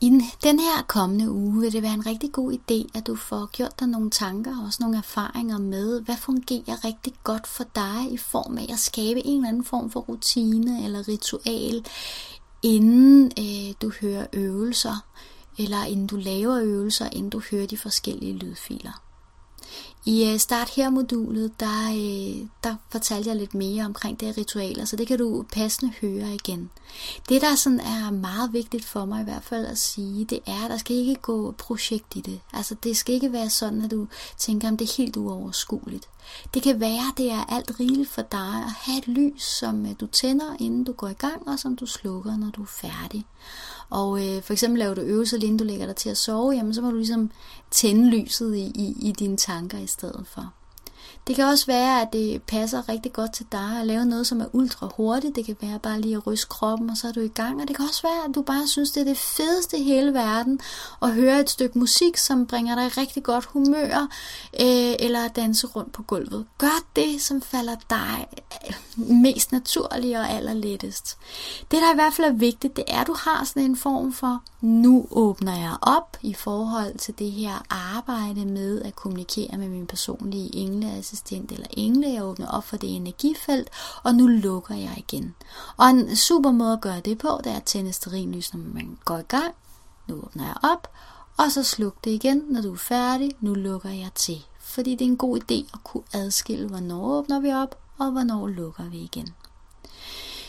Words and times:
I 0.00 0.20
den 0.42 0.58
her 0.58 0.82
kommende 0.88 1.30
uge 1.30 1.60
vil 1.60 1.72
det 1.72 1.82
være 1.82 1.94
en 1.94 2.06
rigtig 2.06 2.32
god 2.32 2.52
idé, 2.52 2.98
at 2.98 3.06
du 3.06 3.16
får 3.16 3.46
gjort 3.46 3.80
dig 3.80 3.88
nogle 3.88 4.10
tanker 4.10 4.58
og 4.58 4.64
også 4.66 4.78
nogle 4.82 4.98
erfaringer 4.98 5.58
med, 5.58 6.00
hvad 6.00 6.16
fungerer 6.16 6.84
rigtig 6.84 7.12
godt 7.24 7.46
for 7.46 7.64
dig 7.74 8.12
i 8.12 8.16
form 8.16 8.58
af 8.58 8.66
at 8.72 8.78
skabe 8.78 9.26
en 9.26 9.36
eller 9.36 9.48
anden 9.48 9.64
form 9.64 9.90
for 9.90 10.00
rutine 10.00 10.84
eller 10.84 11.08
ritual, 11.08 11.86
inden 12.62 13.32
øh, 13.38 13.74
du 13.82 13.92
hører 14.00 14.26
øvelser, 14.32 15.04
eller 15.58 15.84
inden 15.84 16.06
du 16.06 16.16
laver 16.16 16.60
øvelser, 16.62 17.08
inden 17.12 17.30
du 17.30 17.42
hører 17.50 17.66
de 17.66 17.76
forskellige 17.76 18.32
lydfiler. 18.32 19.05
I 20.08 20.32
øh, 20.32 20.38
Start 20.38 20.70
Her-modulet, 20.70 21.60
der, 21.60 21.88
øh, 21.88 22.46
der 22.64 22.74
fortalte 22.90 23.28
jeg 23.28 23.36
lidt 23.36 23.54
mere 23.54 23.84
omkring 23.84 24.20
det 24.20 24.38
ritualer, 24.38 24.84
så 24.84 24.96
det 24.96 25.06
kan 25.06 25.18
du 25.18 25.44
passende 25.52 25.92
høre 26.00 26.34
igen. 26.34 26.70
Det, 27.28 27.42
der 27.42 27.54
sådan 27.54 27.80
er 27.80 28.10
meget 28.10 28.52
vigtigt 28.52 28.84
for 28.84 29.04
mig 29.04 29.20
i 29.20 29.24
hvert 29.24 29.44
fald 29.44 29.66
at 29.66 29.78
sige, 29.78 30.24
det 30.24 30.38
er, 30.46 30.64
at 30.64 30.70
der 30.70 30.76
skal 30.76 30.96
ikke 30.96 31.14
gå 31.14 31.54
projekt 31.58 32.16
i 32.16 32.20
det. 32.20 32.40
Altså, 32.52 32.74
det 32.74 32.96
skal 32.96 33.14
ikke 33.14 33.32
være 33.32 33.50
sådan, 33.50 33.82
at 33.82 33.90
du 33.90 34.06
tænker, 34.38 34.68
om 34.68 34.76
det 34.76 34.90
er 34.90 34.96
helt 34.96 35.16
uoverskueligt. 35.16 36.08
Det 36.54 36.62
kan 36.62 36.80
være, 36.80 37.12
det 37.16 37.30
er 37.30 37.44
alt 37.54 37.72
rigeligt 37.80 38.10
for 38.10 38.22
dig 38.22 38.64
at 38.66 38.72
have 38.80 38.98
et 38.98 39.08
lys, 39.08 39.42
som 39.42 39.86
øh, 39.86 39.92
du 40.00 40.06
tænder, 40.06 40.56
inden 40.60 40.84
du 40.84 40.92
går 40.92 41.08
i 41.08 41.12
gang, 41.12 41.48
og 41.48 41.58
som 41.58 41.76
du 41.76 41.86
slukker, 41.86 42.36
når 42.36 42.50
du 42.50 42.62
er 42.62 42.66
færdig. 42.66 43.26
Og 43.90 44.26
øh, 44.26 44.42
for 44.42 44.52
eksempel 44.52 44.78
laver 44.78 44.94
du 44.94 45.00
øvelser, 45.00 45.36
inden 45.36 45.56
du 45.56 45.64
lægger 45.64 45.86
dig 45.86 45.96
til 45.96 46.08
at 46.08 46.16
sove, 46.16 46.52
jamen 46.52 46.74
så 46.74 46.82
må 46.82 46.90
du 46.90 46.96
ligesom 46.96 47.30
tænde 47.70 48.10
lyset 48.10 48.56
i, 48.56 48.72
i, 48.74 49.08
i 49.08 49.12
dine 49.12 49.36
tanker 49.36 49.65
i 49.74 49.86
stedet 49.86 50.26
for. 50.26 50.52
Det 51.26 51.36
kan 51.36 51.44
også 51.44 51.66
være, 51.66 52.02
at 52.02 52.12
det 52.12 52.42
passer 52.42 52.88
rigtig 52.88 53.12
godt 53.12 53.32
til 53.32 53.46
dig 53.52 53.80
at 53.80 53.86
lave 53.86 54.04
noget, 54.04 54.26
som 54.26 54.40
er 54.40 54.46
ultra 54.52 54.88
hurtigt. 54.96 55.36
Det 55.36 55.44
kan 55.44 55.56
være 55.60 55.78
bare 55.78 56.00
lige 56.00 56.16
at 56.16 56.26
ryste 56.26 56.48
kroppen, 56.48 56.90
og 56.90 56.96
så 56.96 57.08
er 57.08 57.12
du 57.12 57.20
i 57.20 57.28
gang. 57.28 57.62
Og 57.62 57.68
det 57.68 57.76
kan 57.76 57.84
også 57.84 58.02
være, 58.02 58.24
at 58.28 58.34
du 58.34 58.42
bare 58.42 58.66
synes, 58.66 58.90
det 58.90 59.00
er 59.00 59.04
det 59.04 59.16
fedeste 59.16 59.78
i 59.78 59.82
hele 59.82 60.14
verden 60.14 60.60
at 61.02 61.14
høre 61.14 61.40
et 61.40 61.50
stykke 61.50 61.78
musik, 61.78 62.16
som 62.16 62.46
bringer 62.46 62.74
dig 62.74 62.96
rigtig 62.98 63.22
godt 63.22 63.44
humør, 63.44 64.00
øh, 64.60 64.94
eller 64.98 65.24
at 65.24 65.36
danse 65.36 65.66
rundt 65.66 65.92
på 65.92 66.02
gulvet. 66.02 66.46
Gør 66.58 66.84
det, 66.96 67.22
som 67.22 67.42
falder 67.42 67.76
dig 67.90 68.26
mest 68.96 69.52
naturligt 69.52 70.18
og 70.18 70.30
allerlettest. 70.30 71.16
Det, 71.70 71.78
der 71.82 71.92
i 71.92 71.94
hvert 71.94 72.14
fald 72.14 72.26
er 72.26 72.32
vigtigt, 72.32 72.76
det 72.76 72.84
er, 72.88 73.00
at 73.00 73.06
du 73.06 73.16
har 73.18 73.44
sådan 73.44 73.62
en 73.62 73.76
form 73.76 74.12
for, 74.12 74.42
nu 74.60 75.06
åbner 75.10 75.56
jeg 75.58 75.76
op 75.82 76.16
i 76.22 76.34
forhold 76.34 76.98
til 76.98 77.18
det 77.18 77.30
her 77.30 77.64
arbejde 77.70 78.44
med 78.44 78.82
at 78.82 78.96
kommunikere 78.96 79.58
med 79.58 79.68
min 79.68 79.86
personlige 79.86 80.54
engle 80.54 80.95
assistent 80.98 81.52
eller 81.52 81.66
engle. 81.70 82.12
Jeg 82.12 82.24
åbner 82.24 82.48
op 82.48 82.64
for 82.64 82.76
det 82.76 82.96
energifelt, 82.96 83.68
og 84.02 84.14
nu 84.14 84.26
lukker 84.26 84.74
jeg 84.74 84.94
igen. 84.96 85.34
Og 85.76 85.86
en 85.90 86.16
super 86.16 86.50
måde 86.50 86.72
at 86.72 86.80
gøre 86.80 87.00
det 87.00 87.18
på, 87.18 87.40
det 87.44 87.52
er 87.52 87.56
at 87.56 87.64
tænde 87.64 87.92
sterinlys, 87.92 88.54
når 88.54 88.60
man 88.74 88.98
går 89.04 89.18
i 89.18 89.22
gang. 89.22 89.54
Nu 90.08 90.14
åbner 90.14 90.44
jeg 90.44 90.56
op, 90.62 90.88
og 91.36 91.52
så 91.52 91.62
sluk 91.62 92.04
det 92.04 92.10
igen, 92.10 92.42
når 92.48 92.62
du 92.62 92.72
er 92.72 92.78
færdig. 92.78 93.30
Nu 93.40 93.54
lukker 93.54 93.90
jeg 93.90 94.10
til. 94.14 94.46
Fordi 94.60 94.90
det 94.90 95.04
er 95.04 95.08
en 95.08 95.16
god 95.16 95.38
idé 95.38 95.54
at 95.54 95.84
kunne 95.84 96.02
adskille, 96.12 96.68
hvornår 96.68 97.04
åbner 97.04 97.40
vi 97.40 97.52
op, 97.52 97.78
og 97.98 98.10
hvornår 98.10 98.46
lukker 98.46 98.84
vi 98.84 98.98
igen. 98.98 99.28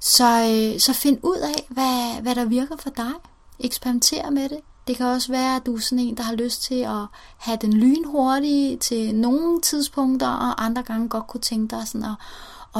Så, 0.00 0.24
øh, 0.24 0.80
så 0.80 0.92
find 0.92 1.18
ud 1.22 1.36
af, 1.36 1.66
hvad, 1.68 2.22
hvad 2.22 2.34
der 2.34 2.44
virker 2.44 2.76
for 2.76 2.90
dig. 2.90 3.12
Eksperimenter 3.58 4.30
med 4.30 4.48
det. 4.48 4.60
Det 4.88 4.96
kan 4.96 5.06
også 5.06 5.32
være, 5.32 5.56
at 5.56 5.66
du 5.66 5.76
er 5.76 5.80
sådan 5.80 5.98
en, 5.98 6.16
der 6.16 6.22
har 6.22 6.34
lyst 6.34 6.62
til 6.62 6.80
at 6.80 7.06
have 7.38 7.58
den 7.60 7.72
lynhurtige 7.72 8.76
til 8.76 9.14
nogle 9.14 9.60
tidspunkter, 9.60 10.28
og 10.28 10.64
andre 10.64 10.82
gange 10.82 11.08
godt 11.08 11.26
kunne 11.26 11.40
tænke 11.40 11.76
dig 11.76 11.88
sådan 11.88 12.04
at, 12.04 12.14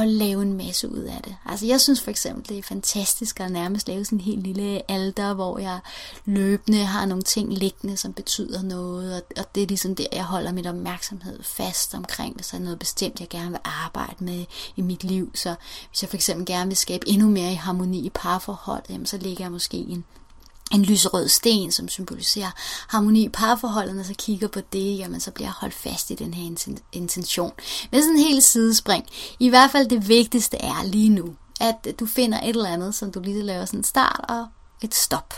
at 0.03 0.09
lave 0.09 0.43
en 0.43 0.53
masse 0.53 0.91
ud 0.91 0.99
af 0.99 1.21
det. 1.25 1.37
Altså 1.47 1.67
jeg 1.67 1.81
synes 1.81 2.01
for 2.01 2.11
eksempel, 2.11 2.49
det 2.49 2.59
er 2.59 2.63
fantastisk 2.63 3.41
at 3.41 3.53
nærmest 3.53 3.89
lave 3.89 4.05
sådan 4.05 4.19
en 4.19 4.25
helt 4.25 4.43
lille 4.43 4.91
alter, 4.91 5.35
hvor 5.35 5.59
jeg 5.59 5.79
løbende 6.25 6.85
har 6.85 7.07
nogle 7.07 7.23
ting 7.23 7.53
liggende, 7.53 7.97
som 7.97 8.13
betyder 8.13 8.63
noget, 8.63 9.15
og, 9.15 9.23
og 9.37 9.55
det 9.55 9.63
er 9.63 9.67
ligesom 9.67 9.95
der, 9.95 10.07
jeg 10.13 10.25
holder 10.25 10.53
mit 10.53 10.67
opmærksomhed 10.67 11.43
fast 11.43 11.95
omkring, 11.95 12.35
hvis 12.35 12.47
der 12.47 12.59
er 12.59 12.63
noget 12.63 12.79
bestemt, 12.79 13.21
jeg 13.21 13.29
gerne 13.29 13.51
vil 13.51 13.61
arbejde 13.65 14.25
med 14.25 14.45
i 14.77 14.83
mit 14.83 15.05
liv. 15.05 15.31
Så 15.35 15.55
hvis 15.91 16.03
jeg 16.03 16.11
for 16.11 16.17
eksempel 16.17 16.47
gerne 16.47 16.69
vil 16.69 16.77
skabe 16.77 17.09
endnu 17.09 17.29
mere 17.29 17.53
i 17.53 17.55
harmoni 17.55 18.07
i 18.07 18.11
parforhold, 18.11 18.83
jamen, 18.89 19.07
så 19.07 19.19
lægger 19.19 19.45
jeg 19.45 19.53
måske 19.53 19.77
en 19.77 20.05
en 20.73 20.83
lyserød 20.83 21.29
sten, 21.29 21.73
som 21.73 21.89
symboliserer 21.89 22.51
harmoni 22.89 23.25
i 23.25 23.29
parforholdet, 23.29 23.97
når 23.97 24.03
så 24.03 24.15
kigger 24.19 24.49
på 24.49 24.61
det, 24.73 24.99
jamen 24.99 25.21
så 25.21 25.31
bliver 25.31 25.47
jeg 25.47 25.53
holdt 25.53 25.75
fast 25.75 26.11
i 26.11 26.15
den 26.15 26.35
her 26.35 26.57
intention. 26.93 27.53
Men 27.91 28.03
sådan 28.03 28.17
en 28.17 28.23
helt 28.23 28.45
sidespring. 28.45 29.05
I 29.39 29.49
hvert 29.49 29.71
fald 29.71 29.89
det 29.89 30.09
vigtigste 30.09 30.57
er 30.57 30.85
lige 30.85 31.09
nu, 31.09 31.35
at 31.61 31.87
du 32.01 32.07
finder 32.07 32.41
et 32.41 32.49
eller 32.49 32.69
andet, 32.69 32.95
som 32.95 33.13
du 33.13 33.21
lige 33.21 33.43
laver 33.43 33.65
sådan 33.65 33.81
en 33.81 33.85
start 33.85 34.25
og 34.29 34.47
et 34.83 34.95
stop. 34.95 35.35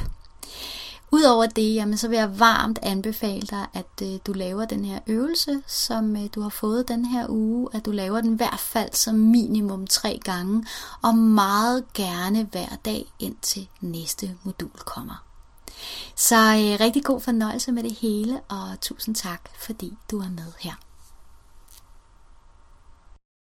Udover 1.12 1.46
det, 1.46 1.74
jamen, 1.74 1.98
så 1.98 2.08
vil 2.08 2.18
jeg 2.18 2.40
varmt 2.40 2.78
anbefale 2.82 3.40
dig, 3.40 3.66
at 3.72 4.02
øh, 4.02 4.18
du 4.26 4.32
laver 4.32 4.64
den 4.64 4.84
her 4.84 4.98
øvelse, 5.06 5.62
som 5.66 6.16
øh, 6.16 6.22
du 6.34 6.40
har 6.40 6.48
fået 6.48 6.88
den 6.88 7.04
her 7.04 7.26
uge, 7.28 7.68
at 7.72 7.86
du 7.86 7.90
laver 7.90 8.20
den 8.20 8.32
i 8.32 8.36
hvert 8.36 8.60
fald 8.60 8.92
som 8.92 9.14
minimum 9.14 9.86
tre 9.86 10.20
gange, 10.24 10.66
og 11.02 11.14
meget 11.14 11.92
gerne 11.94 12.44
hver 12.44 12.76
dag 12.84 13.06
indtil 13.18 13.68
næste 13.80 14.36
modul 14.42 14.70
kommer. 14.70 15.24
Så 16.16 16.36
øh, 16.36 16.80
rigtig 16.80 17.04
god 17.04 17.20
fornøjelse 17.20 17.72
med 17.72 17.82
det 17.82 17.92
hele, 17.92 18.40
og 18.48 18.80
tusind 18.80 19.14
tak, 19.14 19.40
fordi 19.58 19.92
du 20.10 20.18
er 20.18 20.30
med 20.30 20.52
her. 20.58 20.74